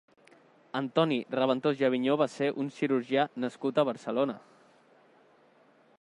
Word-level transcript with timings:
Antoni 0.79 1.19
Raventós 1.39 1.83
i 1.83 1.85
Aviñó 1.89 2.17
va 2.23 2.29
ser 2.37 2.49
un 2.65 2.71
cirurgià 2.79 3.29
nascut 3.45 3.83
a 3.83 3.87
Barcelona. 3.91 4.39